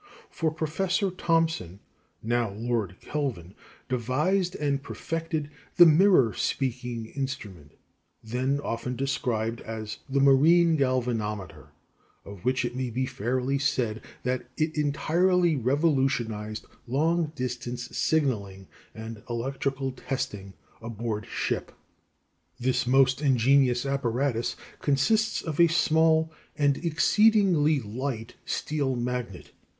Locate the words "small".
25.67-26.31